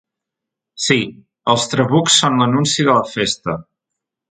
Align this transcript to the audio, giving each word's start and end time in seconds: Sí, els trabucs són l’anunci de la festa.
Sí, 0.85 0.97
els 1.53 1.67
trabucs 1.75 2.17
són 2.23 2.41
l’anunci 2.41 2.89
de 2.91 2.99
la 3.01 3.07
festa. 3.13 3.57